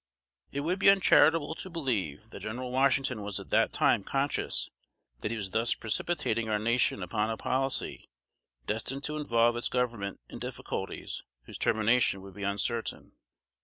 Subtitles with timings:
[0.51, 4.71] It would be uncharitable to believe, that General Washington was at that time conscious
[5.19, 8.09] that he was thus precipitating our nation upon a policy
[8.65, 13.11] destined to involve its government in difficulties, whose termination would be uncertain.